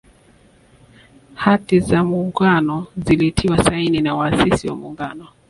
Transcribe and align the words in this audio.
Hati 1.35 1.79
za 1.79 2.03
Muungano 2.03 2.87
zilitiwa 2.97 3.63
saini 3.63 4.01
na 4.01 4.15
waasisi 4.15 4.67
wa 4.67 4.75
Muungano 4.75 5.27